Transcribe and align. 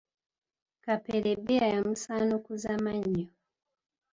Kapere 0.83 1.29
bbiya 1.39 1.67
yamusaanukuza 1.75 2.69
mmannyo. 2.77 3.25